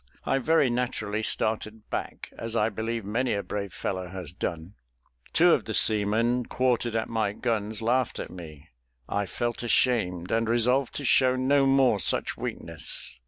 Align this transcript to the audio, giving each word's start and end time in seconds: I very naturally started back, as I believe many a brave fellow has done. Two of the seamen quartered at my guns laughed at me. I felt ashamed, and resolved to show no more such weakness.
I 0.25 0.39
very 0.39 0.71
naturally 0.71 1.21
started 1.21 1.87
back, 1.91 2.31
as 2.35 2.55
I 2.55 2.69
believe 2.69 3.05
many 3.05 3.35
a 3.35 3.43
brave 3.43 3.71
fellow 3.71 4.07
has 4.07 4.33
done. 4.33 4.73
Two 5.31 5.53
of 5.53 5.65
the 5.65 5.75
seamen 5.75 6.47
quartered 6.47 6.95
at 6.95 7.07
my 7.07 7.33
guns 7.33 7.83
laughed 7.83 8.17
at 8.17 8.31
me. 8.31 8.69
I 9.07 9.27
felt 9.27 9.61
ashamed, 9.61 10.31
and 10.31 10.49
resolved 10.49 10.95
to 10.95 11.05
show 11.05 11.35
no 11.35 11.67
more 11.67 11.99
such 11.99 12.35
weakness. 12.35 13.19